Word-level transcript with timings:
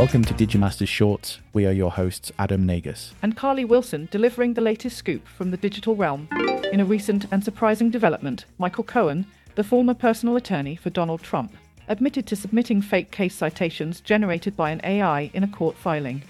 Welcome 0.00 0.24
to 0.24 0.32
Digimasters 0.32 0.88
Shorts. 0.88 1.40
We 1.52 1.66
are 1.66 1.72
your 1.72 1.90
hosts, 1.90 2.32
Adam 2.38 2.66
Nagus. 2.66 3.12
and 3.20 3.36
Carly 3.36 3.66
Wilson 3.66 4.08
delivering 4.10 4.54
the 4.54 4.62
latest 4.62 4.96
scoop 4.96 5.28
from 5.28 5.50
the 5.50 5.58
digital 5.58 5.94
realm. 5.94 6.26
In 6.72 6.80
a 6.80 6.86
recent 6.86 7.26
and 7.30 7.44
surprising 7.44 7.90
development, 7.90 8.46
Michael 8.56 8.82
Cohen, 8.82 9.26
the 9.56 9.62
former 9.62 9.92
personal 9.92 10.36
attorney 10.36 10.74
for 10.74 10.88
Donald 10.88 11.22
Trump, 11.22 11.54
admitted 11.86 12.26
to 12.28 12.34
submitting 12.34 12.80
fake 12.80 13.10
case 13.10 13.34
citations 13.34 14.00
generated 14.00 14.56
by 14.56 14.70
an 14.70 14.80
AI 14.84 15.30
in 15.34 15.44
a 15.44 15.48
court 15.48 15.76
filing. 15.76 16.22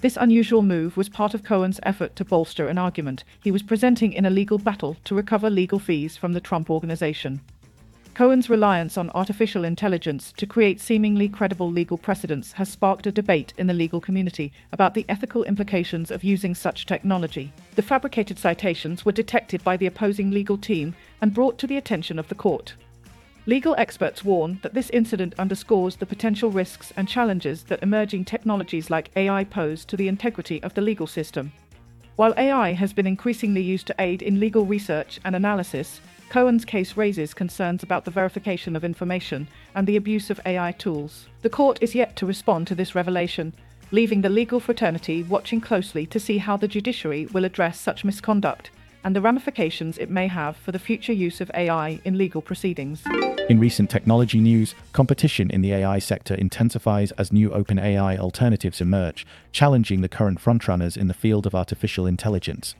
This 0.00 0.16
unusual 0.16 0.62
move 0.62 0.96
was 0.96 1.08
part 1.08 1.34
of 1.34 1.42
Cohen's 1.42 1.80
effort 1.82 2.14
to 2.14 2.24
bolster 2.24 2.68
an 2.68 2.78
argument 2.78 3.24
he 3.42 3.50
was 3.50 3.64
presenting 3.64 4.12
in 4.12 4.26
a 4.26 4.30
legal 4.30 4.58
battle 4.58 4.96
to 5.06 5.16
recover 5.16 5.50
legal 5.50 5.80
fees 5.80 6.16
from 6.16 6.34
the 6.34 6.40
Trump 6.40 6.70
organization. 6.70 7.40
Cohen's 8.14 8.50
reliance 8.50 8.98
on 8.98 9.08
artificial 9.14 9.64
intelligence 9.64 10.32
to 10.36 10.46
create 10.46 10.82
seemingly 10.82 11.30
credible 11.30 11.70
legal 11.70 11.96
precedents 11.96 12.52
has 12.52 12.68
sparked 12.68 13.06
a 13.06 13.12
debate 13.12 13.54
in 13.56 13.66
the 13.66 13.72
legal 13.72 14.02
community 14.02 14.52
about 14.70 14.92
the 14.92 15.06
ethical 15.08 15.44
implications 15.44 16.10
of 16.10 16.22
using 16.22 16.54
such 16.54 16.84
technology. 16.84 17.50
The 17.74 17.80
fabricated 17.80 18.38
citations 18.38 19.06
were 19.06 19.12
detected 19.12 19.64
by 19.64 19.78
the 19.78 19.86
opposing 19.86 20.30
legal 20.30 20.58
team 20.58 20.94
and 21.22 21.32
brought 21.32 21.56
to 21.58 21.66
the 21.66 21.78
attention 21.78 22.18
of 22.18 22.28
the 22.28 22.34
court. 22.34 22.74
Legal 23.46 23.74
experts 23.78 24.22
warn 24.22 24.60
that 24.62 24.74
this 24.74 24.90
incident 24.90 25.34
underscores 25.38 25.96
the 25.96 26.04
potential 26.04 26.50
risks 26.50 26.92
and 26.98 27.08
challenges 27.08 27.62
that 27.64 27.82
emerging 27.82 28.26
technologies 28.26 28.90
like 28.90 29.10
AI 29.16 29.42
pose 29.42 29.86
to 29.86 29.96
the 29.96 30.08
integrity 30.08 30.62
of 30.62 30.74
the 30.74 30.82
legal 30.82 31.06
system. 31.06 31.50
While 32.16 32.34
AI 32.36 32.72
has 32.72 32.92
been 32.92 33.06
increasingly 33.06 33.62
used 33.62 33.86
to 33.86 33.94
aid 33.98 34.20
in 34.20 34.38
legal 34.38 34.66
research 34.66 35.18
and 35.24 35.34
analysis, 35.34 36.02
Cohen's 36.32 36.64
case 36.64 36.96
raises 36.96 37.34
concerns 37.34 37.82
about 37.82 38.06
the 38.06 38.10
verification 38.10 38.74
of 38.74 38.84
information 38.84 39.48
and 39.74 39.86
the 39.86 39.96
abuse 39.96 40.30
of 40.30 40.40
AI 40.46 40.72
tools. 40.72 41.28
The 41.42 41.50
court 41.50 41.76
is 41.82 41.94
yet 41.94 42.16
to 42.16 42.24
respond 42.24 42.66
to 42.68 42.74
this 42.74 42.94
revelation, 42.94 43.52
leaving 43.90 44.22
the 44.22 44.30
legal 44.30 44.58
fraternity 44.58 45.24
watching 45.24 45.60
closely 45.60 46.06
to 46.06 46.18
see 46.18 46.38
how 46.38 46.56
the 46.56 46.66
judiciary 46.66 47.26
will 47.26 47.44
address 47.44 47.78
such 47.78 48.02
misconduct 48.02 48.70
and 49.04 49.14
the 49.14 49.20
ramifications 49.20 49.98
it 49.98 50.08
may 50.08 50.26
have 50.26 50.56
for 50.56 50.72
the 50.72 50.78
future 50.78 51.12
use 51.12 51.42
of 51.42 51.50
AI 51.52 52.00
in 52.02 52.16
legal 52.16 52.40
proceedings. 52.40 53.02
In 53.50 53.60
recent 53.60 53.90
technology 53.90 54.40
news, 54.40 54.74
competition 54.94 55.50
in 55.50 55.60
the 55.60 55.74
AI 55.74 55.98
sector 55.98 56.34
intensifies 56.34 57.10
as 57.18 57.30
new 57.30 57.50
OpenAI 57.50 58.18
alternatives 58.18 58.80
emerge, 58.80 59.26
challenging 59.50 60.00
the 60.00 60.08
current 60.08 60.40
frontrunners 60.40 60.96
in 60.96 61.08
the 61.08 61.14
field 61.14 61.46
of 61.46 61.54
artificial 61.54 62.06
intelligence. 62.06 62.74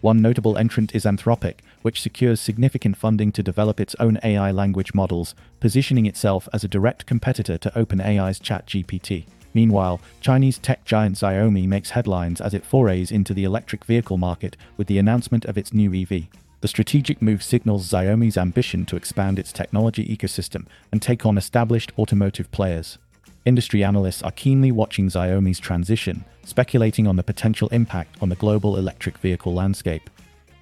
One 0.00 0.20
notable 0.20 0.58
entrant 0.58 0.94
is 0.94 1.04
Anthropic, 1.04 1.60
which 1.82 2.00
secures 2.00 2.40
significant 2.40 2.96
funding 2.96 3.32
to 3.32 3.42
develop 3.42 3.80
its 3.80 3.96
own 3.98 4.18
AI 4.22 4.50
language 4.50 4.94
models, 4.94 5.34
positioning 5.58 6.06
itself 6.06 6.48
as 6.52 6.62
a 6.62 6.68
direct 6.68 7.06
competitor 7.06 7.56
to 7.58 7.70
OpenAI's 7.70 8.38
ChatGPT. 8.38 9.26
Meanwhile, 9.54 10.02
Chinese 10.20 10.58
tech 10.58 10.84
giant 10.84 11.16
Xiaomi 11.16 11.66
makes 11.66 11.90
headlines 11.90 12.42
as 12.42 12.52
it 12.52 12.66
forays 12.66 13.10
into 13.10 13.32
the 13.32 13.44
electric 13.44 13.86
vehicle 13.86 14.18
market 14.18 14.54
with 14.76 14.86
the 14.86 14.98
announcement 14.98 15.46
of 15.46 15.56
its 15.56 15.72
new 15.72 15.94
EV. 15.94 16.26
The 16.60 16.68
strategic 16.68 17.22
move 17.22 17.42
signals 17.42 17.88
Xiaomi's 17.88 18.36
ambition 18.36 18.84
to 18.86 18.96
expand 18.96 19.38
its 19.38 19.52
technology 19.52 20.06
ecosystem 20.14 20.66
and 20.92 21.00
take 21.00 21.24
on 21.24 21.38
established 21.38 21.92
automotive 21.98 22.50
players. 22.50 22.98
Industry 23.46 23.84
analysts 23.84 24.24
are 24.24 24.32
keenly 24.32 24.72
watching 24.72 25.08
Xiaomi's 25.08 25.60
transition, 25.60 26.24
speculating 26.44 27.06
on 27.06 27.14
the 27.14 27.22
potential 27.22 27.68
impact 27.68 28.16
on 28.20 28.28
the 28.28 28.34
global 28.34 28.76
electric 28.76 29.18
vehicle 29.18 29.54
landscape. 29.54 30.10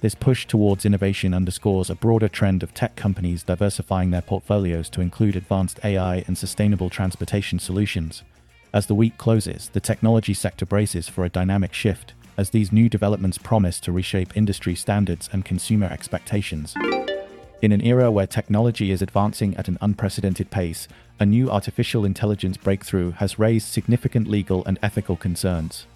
This 0.00 0.16
push 0.16 0.46
towards 0.46 0.84
innovation 0.84 1.32
underscores 1.32 1.90
a 1.90 1.94
broader 1.94 2.28
trend 2.28 2.64
of 2.64 2.74
tech 2.74 2.96
companies 2.96 3.44
diversifying 3.44 4.10
their 4.10 4.20
portfolios 4.20 4.88
to 4.90 5.00
include 5.00 5.36
advanced 5.36 5.78
AI 5.84 6.24
and 6.26 6.36
sustainable 6.36 6.90
transportation 6.90 7.60
solutions. 7.60 8.24
As 8.74 8.86
the 8.86 8.96
week 8.96 9.16
closes, 9.16 9.68
the 9.68 9.78
technology 9.78 10.34
sector 10.34 10.66
braces 10.66 11.08
for 11.08 11.24
a 11.24 11.28
dynamic 11.30 11.72
shift, 11.72 12.14
as 12.36 12.50
these 12.50 12.72
new 12.72 12.88
developments 12.88 13.38
promise 13.38 13.78
to 13.78 13.92
reshape 13.92 14.36
industry 14.36 14.74
standards 14.74 15.30
and 15.32 15.44
consumer 15.44 15.86
expectations. 15.86 16.74
In 17.62 17.70
an 17.70 17.80
era 17.80 18.10
where 18.10 18.26
technology 18.26 18.90
is 18.90 19.02
advancing 19.02 19.56
at 19.56 19.68
an 19.68 19.78
unprecedented 19.80 20.50
pace, 20.50 20.88
a 21.20 21.24
new 21.24 21.48
artificial 21.48 22.04
intelligence 22.04 22.56
breakthrough 22.56 23.12
has 23.12 23.38
raised 23.38 23.68
significant 23.68 24.26
legal 24.26 24.64
and 24.64 24.80
ethical 24.82 25.16
concerns. 25.16 25.86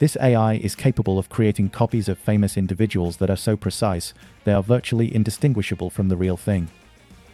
This 0.00 0.16
AI 0.20 0.54
is 0.54 0.74
capable 0.74 1.16
of 1.16 1.28
creating 1.28 1.70
copies 1.70 2.08
of 2.08 2.18
famous 2.18 2.56
individuals 2.56 3.18
that 3.18 3.30
are 3.30 3.36
so 3.36 3.56
precise 3.56 4.12
they 4.42 4.52
are 4.52 4.60
virtually 4.60 5.14
indistinguishable 5.14 5.88
from 5.88 6.08
the 6.08 6.16
real 6.16 6.36
thing. 6.36 6.68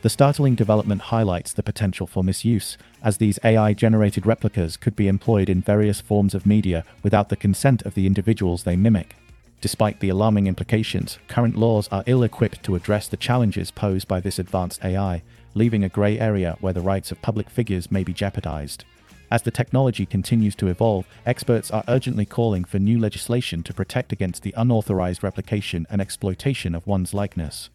The 0.03 0.11
startling 0.11 0.57
development 0.57 1.01
highlights 1.01 1.55
the 1.55 1.63
potential 1.63 2.07
for 2.07 2.23
misuse, 2.23 2.77
as 3.03 3.17
these 3.17 3.39
AI 3.43 3.73
generated 3.73 4.27
replicas 4.27 4.77
could 4.77 4.95
be 4.95 5.09
employed 5.09 5.49
in 5.49 5.63
various 5.63 6.03
forms 6.03 6.35
of 6.35 6.45
media 6.45 6.85
without 7.03 7.31
the 7.31 7.37
consent 7.37 7.81
of 7.87 7.95
the 7.95 8.07
individuals 8.07 8.65
they 8.65 8.77
mimic. 8.77 9.17
Despite 9.61 10.01
the 10.01 10.09
alarming 10.09 10.47
implications, 10.47 11.19
current 11.29 11.55
laws 11.55 11.87
are 11.89 12.05
ill 12.07 12.23
equipped 12.23 12.63
to 12.63 12.77
address 12.77 13.09
the 13.09 13.19
challenges 13.19 13.71
posed 13.71 14.09
by 14.09 14.19
this 14.19 14.39
advanced 14.39 14.83
AI, 14.83 15.23
leaving 15.55 15.85
a 15.85 15.89
grey 15.91 16.19
area 16.19 16.57
where 16.61 16.73
the 16.73 16.81
rights 16.81 17.13
of 17.13 17.21
public 17.21 17.51
figures 17.51 17.91
may 17.91 18.03
be 18.03 18.15
jeopardized. 18.15 18.85
As 19.31 19.43
the 19.43 19.51
technology 19.51 20.07
continues 20.07 20.55
to 20.57 20.69
evolve, 20.69 21.07
experts 21.27 21.71
are 21.71 21.85
urgently 21.89 22.25
calling 22.25 22.65
for 22.65 22.79
new 22.79 22.99
legislation 22.99 23.63
to 23.65 23.75
protect 23.75 24.13
against 24.13 24.43
the 24.43 24.55
unauthorized 24.57 25.23
replication 25.23 25.87
and 25.91 26.01
exploitation 26.01 26.75
of 26.75 26.87
one's 26.87 27.13
likeness. 27.13 27.69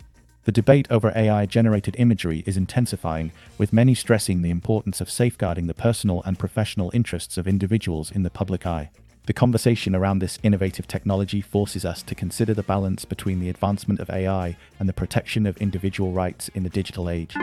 The 0.46 0.52
debate 0.52 0.88
over 0.90 1.14
AI 1.16 1.46
generated 1.46 1.96
imagery 1.98 2.44
is 2.46 2.58
intensifying, 2.58 3.32
with 3.58 3.74
many 3.74 3.94
stressing 3.94 4.42
the 4.42 4.50
importance 4.50 5.02
of 5.02 5.10
safeguarding 5.10 5.68
the 5.68 5.74
personal 5.74 6.24
and 6.24 6.38
professional 6.38 6.92
interests 6.94 7.38
of 7.38 7.48
individuals 7.48 8.12
in 8.12 8.24
the 8.24 8.30
public 8.30 8.66
eye. 8.66 8.90
The 9.26 9.34
conversation 9.34 9.96
around 9.96 10.20
this 10.20 10.38
innovative 10.44 10.88
technology 10.88 11.42
forces 11.42 11.84
us 11.84 12.04
to 12.04 12.14
consider 12.14 12.54
the 12.54 12.62
balance 12.62 13.06
between 13.06 13.40
the 13.40 13.50
advancement 13.50 14.00
of 14.00 14.12
AI 14.12 14.56
and 14.80 14.88
the 14.88 14.94
protection 14.94 15.48
of 15.48 15.58
individual 15.58 16.12
rights 16.12 16.50
in 16.50 16.62
the 16.62 16.70
digital 16.70 17.10
age. 17.10 17.36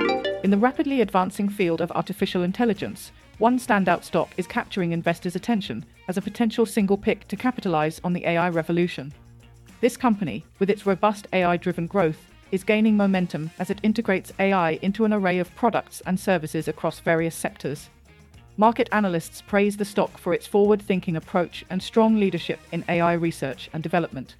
In 0.44 0.52
the 0.52 0.58
rapidly 0.58 1.00
advancing 1.00 1.48
field 1.48 1.80
of 1.80 1.90
artificial 1.90 2.44
intelligence, 2.44 3.10
one 3.38 3.58
standout 3.58 4.04
stock 4.04 4.30
is 4.36 4.46
capturing 4.46 4.92
investors' 4.92 5.34
attention 5.34 5.84
as 6.06 6.16
a 6.16 6.22
potential 6.22 6.66
single 6.66 6.96
pick 6.96 7.26
to 7.26 7.36
capitalize 7.36 8.00
on 8.04 8.12
the 8.12 8.26
AI 8.26 8.48
revolution. 8.48 9.12
This 9.80 9.96
company, 9.96 10.44
with 10.60 10.70
its 10.70 10.86
robust 10.86 11.26
AI 11.32 11.56
driven 11.56 11.88
growth, 11.88 12.28
is 12.52 12.62
gaining 12.62 12.96
momentum 12.96 13.50
as 13.58 13.70
it 13.70 13.80
integrates 13.82 14.32
AI 14.38 14.78
into 14.82 15.04
an 15.04 15.12
array 15.12 15.40
of 15.40 15.52
products 15.56 16.00
and 16.06 16.20
services 16.20 16.68
across 16.68 17.00
various 17.00 17.34
sectors. 17.34 17.90
Market 18.58 18.88
analysts 18.92 19.40
praise 19.40 19.78
the 19.78 19.84
stock 19.84 20.18
for 20.18 20.34
its 20.34 20.46
forward 20.46 20.82
thinking 20.82 21.16
approach 21.16 21.64
and 21.70 21.82
strong 21.82 22.20
leadership 22.20 22.60
in 22.70 22.84
AI 22.88 23.14
research 23.14 23.70
and 23.72 23.82
development. 23.82 24.36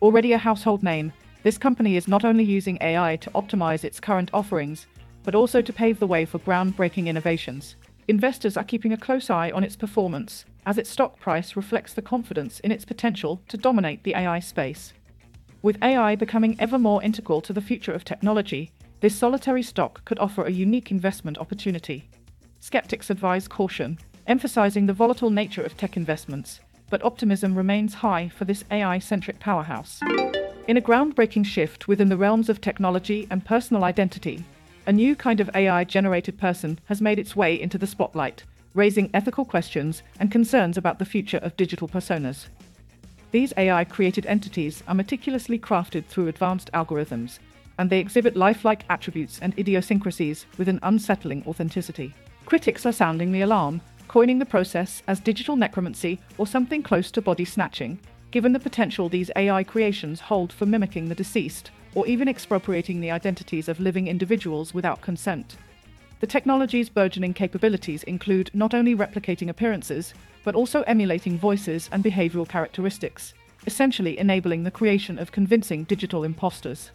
Already 0.00 0.32
a 0.32 0.38
household 0.38 0.82
name, 0.82 1.12
this 1.42 1.58
company 1.58 1.96
is 1.96 2.08
not 2.08 2.24
only 2.24 2.42
using 2.42 2.78
AI 2.80 3.16
to 3.16 3.30
optimize 3.32 3.84
its 3.84 4.00
current 4.00 4.30
offerings, 4.32 4.86
but 5.22 5.34
also 5.34 5.60
to 5.60 5.72
pave 5.74 5.98
the 5.98 6.06
way 6.06 6.24
for 6.24 6.38
groundbreaking 6.38 7.06
innovations. 7.06 7.76
Investors 8.08 8.56
are 8.56 8.64
keeping 8.64 8.94
a 8.94 8.96
close 8.96 9.28
eye 9.28 9.50
on 9.50 9.62
its 9.62 9.76
performance, 9.76 10.46
as 10.64 10.78
its 10.78 10.88
stock 10.88 11.20
price 11.20 11.54
reflects 11.54 11.92
the 11.92 12.02
confidence 12.02 12.60
in 12.60 12.72
its 12.72 12.86
potential 12.86 13.42
to 13.48 13.58
dominate 13.58 14.02
the 14.04 14.14
AI 14.14 14.40
space. 14.40 14.94
With 15.60 15.82
AI 15.82 16.16
becoming 16.16 16.56
ever 16.58 16.78
more 16.78 17.02
integral 17.02 17.42
to 17.42 17.52
the 17.52 17.60
future 17.60 17.92
of 17.92 18.04
technology, 18.04 18.72
this 19.00 19.14
solitary 19.14 19.62
stock 19.62 20.02
could 20.06 20.18
offer 20.18 20.44
a 20.44 20.50
unique 20.50 20.90
investment 20.90 21.36
opportunity. 21.36 22.08
Skeptics 22.62 23.08
advise 23.08 23.48
caution, 23.48 23.98
emphasizing 24.26 24.84
the 24.84 24.92
volatile 24.92 25.30
nature 25.30 25.62
of 25.62 25.76
tech 25.78 25.96
investments, 25.96 26.60
but 26.90 27.02
optimism 27.02 27.56
remains 27.56 27.94
high 27.94 28.28
for 28.28 28.44
this 28.44 28.64
AI 28.70 28.98
centric 28.98 29.40
powerhouse. 29.40 29.98
In 30.68 30.76
a 30.76 30.80
groundbreaking 30.82 31.46
shift 31.46 31.88
within 31.88 32.10
the 32.10 32.18
realms 32.18 32.50
of 32.50 32.60
technology 32.60 33.26
and 33.30 33.44
personal 33.44 33.82
identity, 33.82 34.44
a 34.86 34.92
new 34.92 35.16
kind 35.16 35.40
of 35.40 35.50
AI 35.54 35.84
generated 35.84 36.38
person 36.38 36.78
has 36.84 37.00
made 37.00 37.18
its 37.18 37.34
way 37.34 37.58
into 37.58 37.78
the 37.78 37.86
spotlight, 37.86 38.44
raising 38.74 39.10
ethical 39.14 39.46
questions 39.46 40.02
and 40.18 40.30
concerns 40.30 40.76
about 40.76 40.98
the 40.98 41.04
future 41.04 41.38
of 41.38 41.56
digital 41.56 41.88
personas. 41.88 42.46
These 43.32 43.54
AI 43.56 43.84
created 43.84 44.26
entities 44.26 44.82
are 44.86 44.94
meticulously 44.94 45.58
crafted 45.58 46.04
through 46.04 46.28
advanced 46.28 46.70
algorithms, 46.74 47.38
and 47.78 47.88
they 47.88 48.00
exhibit 48.00 48.36
lifelike 48.36 48.84
attributes 48.90 49.38
and 49.40 49.58
idiosyncrasies 49.58 50.44
with 50.58 50.68
an 50.68 50.78
unsettling 50.82 51.42
authenticity. 51.46 52.12
Critics 52.46 52.84
are 52.84 52.92
sounding 52.92 53.32
the 53.32 53.42
alarm, 53.42 53.80
coining 54.08 54.38
the 54.38 54.46
process 54.46 55.02
as 55.06 55.20
digital 55.20 55.56
necromancy 55.56 56.18
or 56.36 56.46
something 56.46 56.82
close 56.82 57.10
to 57.12 57.22
body 57.22 57.44
snatching, 57.44 57.98
given 58.30 58.52
the 58.52 58.60
potential 58.60 59.08
these 59.08 59.30
AI 59.36 59.62
creations 59.62 60.20
hold 60.20 60.52
for 60.52 60.66
mimicking 60.66 61.08
the 61.08 61.14
deceased 61.14 61.70
or 61.94 62.06
even 62.06 62.28
expropriating 62.28 63.00
the 63.00 63.10
identities 63.10 63.68
of 63.68 63.80
living 63.80 64.06
individuals 64.06 64.74
without 64.74 65.00
consent. 65.00 65.56
The 66.20 66.26
technology's 66.26 66.88
burgeoning 66.88 67.34
capabilities 67.34 68.02
include 68.04 68.50
not 68.52 68.74
only 68.74 68.94
replicating 68.94 69.48
appearances, 69.48 70.12
but 70.44 70.54
also 70.54 70.82
emulating 70.82 71.38
voices 71.38 71.88
and 71.92 72.04
behavioral 72.04 72.48
characteristics, 72.48 73.34
essentially 73.66 74.18
enabling 74.18 74.62
the 74.62 74.70
creation 74.70 75.18
of 75.18 75.32
convincing 75.32 75.84
digital 75.84 76.24
imposters. 76.24 76.90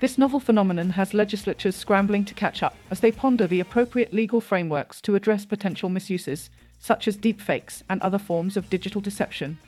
This 0.00 0.16
novel 0.16 0.40
phenomenon 0.40 0.88
has 0.90 1.12
legislatures 1.12 1.76
scrambling 1.76 2.24
to 2.24 2.32
catch 2.32 2.62
up 2.62 2.74
as 2.90 3.00
they 3.00 3.12
ponder 3.12 3.46
the 3.46 3.60
appropriate 3.60 4.14
legal 4.14 4.40
frameworks 4.40 4.98
to 5.02 5.14
address 5.14 5.44
potential 5.44 5.90
misuses, 5.90 6.48
such 6.78 7.06
as 7.06 7.18
deepfakes 7.18 7.82
and 7.90 8.00
other 8.00 8.18
forms 8.18 8.56
of 8.56 8.70
digital 8.70 9.02
deception. 9.02 9.58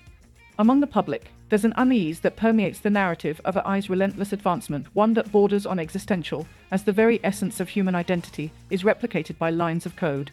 Among 0.59 0.81
the 0.81 0.87
public, 0.87 1.31
there's 1.51 1.67
an 1.67 1.75
unease 1.77 2.21
that 2.21 2.37
permeates 2.37 2.81
the 2.81 2.89
narrative 2.89 3.43
of 3.45 3.59
AI's 3.59 3.91
relentless 3.91 4.33
advancement, 4.33 4.87
one 4.95 5.13
that 5.15 5.31
borders 5.31 5.67
on 5.67 5.79
existential, 5.79 6.47
as 6.71 6.83
the 6.83 6.93
very 6.93 7.21
essence 7.23 7.61
of 7.61 7.69
human 7.69 7.95
identity 7.95 8.51
is 8.71 8.85
replicated 8.85 9.37
by 9.37 9.51
lines 9.51 9.85
of 9.85 9.97
code. 9.97 10.31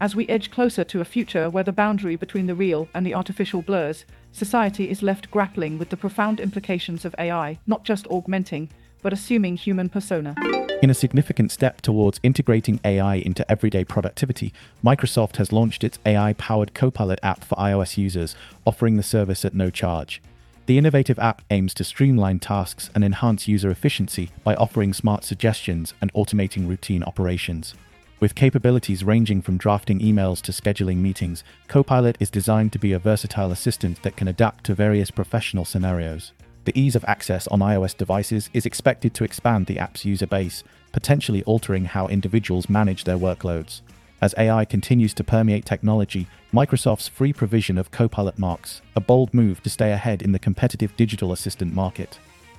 As 0.00 0.14
we 0.14 0.28
edge 0.28 0.52
closer 0.52 0.84
to 0.84 1.00
a 1.00 1.04
future 1.04 1.50
where 1.50 1.64
the 1.64 1.72
boundary 1.72 2.14
between 2.14 2.46
the 2.46 2.54
real 2.54 2.88
and 2.94 3.04
the 3.04 3.14
artificial 3.14 3.62
blurs, 3.62 4.04
society 4.30 4.88
is 4.88 5.02
left 5.02 5.28
grappling 5.32 5.76
with 5.76 5.88
the 5.88 5.96
profound 5.96 6.38
implications 6.38 7.04
of 7.04 7.16
AI, 7.18 7.58
not 7.66 7.84
just 7.84 8.06
augmenting, 8.08 8.70
but 9.04 9.12
assuming 9.12 9.56
human 9.56 9.88
persona. 9.88 10.34
In 10.82 10.88
a 10.88 10.94
significant 10.94 11.52
step 11.52 11.82
towards 11.82 12.18
integrating 12.22 12.80
AI 12.84 13.16
into 13.16 13.48
everyday 13.50 13.84
productivity, 13.84 14.52
Microsoft 14.82 15.36
has 15.36 15.52
launched 15.52 15.84
its 15.84 15.98
AI 16.06 16.32
powered 16.32 16.74
Copilot 16.74 17.20
app 17.22 17.44
for 17.44 17.54
iOS 17.56 17.98
users, 17.98 18.34
offering 18.64 18.96
the 18.96 19.02
service 19.02 19.44
at 19.44 19.54
no 19.54 19.68
charge. 19.68 20.22
The 20.64 20.78
innovative 20.78 21.18
app 21.18 21.42
aims 21.50 21.74
to 21.74 21.84
streamline 21.84 22.38
tasks 22.38 22.88
and 22.94 23.04
enhance 23.04 23.46
user 23.46 23.70
efficiency 23.70 24.30
by 24.42 24.54
offering 24.54 24.94
smart 24.94 25.22
suggestions 25.22 25.92
and 26.00 26.10
automating 26.14 26.66
routine 26.66 27.04
operations. 27.04 27.74
With 28.20 28.34
capabilities 28.34 29.04
ranging 29.04 29.42
from 29.42 29.58
drafting 29.58 30.00
emails 30.00 30.40
to 30.42 30.52
scheduling 30.52 30.96
meetings, 30.96 31.44
Copilot 31.68 32.16
is 32.20 32.30
designed 32.30 32.72
to 32.72 32.78
be 32.78 32.94
a 32.94 32.98
versatile 32.98 33.52
assistant 33.52 34.02
that 34.02 34.16
can 34.16 34.28
adapt 34.28 34.64
to 34.64 34.74
various 34.74 35.10
professional 35.10 35.66
scenarios. 35.66 36.32
The 36.64 36.78
ease 36.78 36.96
of 36.96 37.04
access 37.06 37.46
on 37.48 37.60
iOS 37.60 37.96
devices 37.96 38.48
is 38.54 38.64
expected 38.64 39.12
to 39.14 39.24
expand 39.24 39.66
the 39.66 39.78
app's 39.78 40.04
user 40.04 40.26
base, 40.26 40.64
potentially 40.92 41.42
altering 41.44 41.84
how 41.84 42.08
individuals 42.08 42.70
manage 42.70 43.04
their 43.04 43.18
workloads. 43.18 43.82
As 44.22 44.34
AI 44.38 44.64
continues 44.64 45.12
to 45.14 45.24
permeate 45.24 45.66
technology, 45.66 46.26
Microsoft's 46.54 47.08
free 47.08 47.34
provision 47.34 47.76
of 47.76 47.90
Copilot 47.90 48.38
marks 48.38 48.80
a 48.96 49.00
bold 49.00 49.34
move 49.34 49.62
to 49.62 49.68
stay 49.68 49.92
ahead 49.92 50.22
in 50.22 50.32
the 50.32 50.38
competitive 50.38 50.96
digital 50.96 51.32
assistant 51.32 51.74
market. 51.74 52.18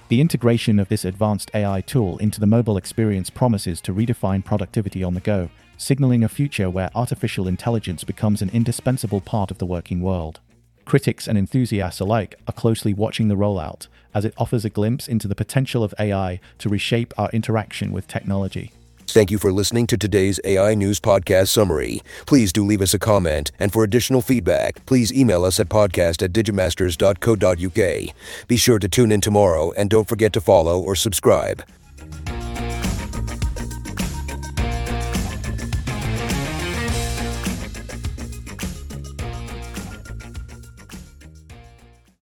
The 0.09 0.21
integration 0.21 0.77
of 0.77 0.89
this 0.89 1.03
advanced 1.03 1.49
AI 1.55 1.81
tool 1.81 2.19
into 2.19 2.39
the 2.39 2.45
mobile 2.45 2.77
experience 2.77 3.31
promises 3.31 3.81
to 3.81 3.93
redefine 3.93 4.45
productivity 4.45 5.03
on 5.03 5.15
the 5.15 5.19
go, 5.19 5.49
signaling 5.77 6.23
a 6.23 6.29
future 6.29 6.69
where 6.69 6.91
artificial 6.93 7.47
intelligence 7.47 8.03
becomes 8.03 8.43
an 8.43 8.51
indispensable 8.51 9.21
part 9.21 9.49
of 9.49 9.57
the 9.57 9.65
working 9.65 10.01
world. 10.01 10.41
Critics 10.85 11.27
and 11.27 11.37
enthusiasts 11.37 11.99
alike 11.99 12.35
are 12.47 12.53
closely 12.53 12.93
watching 12.93 13.27
the 13.27 13.35
rollout, 13.35 13.87
as 14.13 14.23
it 14.23 14.35
offers 14.37 14.63
a 14.63 14.69
glimpse 14.69 15.07
into 15.07 15.27
the 15.27 15.35
potential 15.35 15.83
of 15.83 15.93
AI 15.99 16.39
to 16.59 16.69
reshape 16.69 17.13
our 17.17 17.29
interaction 17.31 17.91
with 17.91 18.07
technology. 18.07 18.71
Thank 19.07 19.31
you 19.31 19.37
for 19.37 19.51
listening 19.51 19.87
to 19.87 19.97
today's 19.97 20.39
AI 20.43 20.75
News 20.75 20.99
Podcast 20.99 21.47
Summary. 21.47 22.01
Please 22.25 22.51
do 22.51 22.65
leave 22.65 22.81
us 22.81 22.93
a 22.93 22.99
comment, 22.99 23.51
and 23.59 23.71
for 23.71 23.83
additional 23.83 24.21
feedback, 24.21 24.85
please 24.85 25.13
email 25.13 25.43
us 25.45 25.59
at 25.59 25.69
podcast 25.69 26.21
at 26.21 26.33
digimasters.co.uk. 26.33 28.15
Be 28.47 28.57
sure 28.57 28.79
to 28.79 28.89
tune 28.89 29.11
in 29.11 29.21
tomorrow, 29.21 29.71
and 29.71 29.89
don't 29.89 30.07
forget 30.07 30.33
to 30.33 30.41
follow 30.41 30.79
or 30.79 30.95
subscribe. 30.95 31.63